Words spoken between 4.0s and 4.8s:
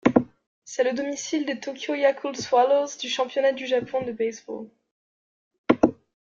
de baseball.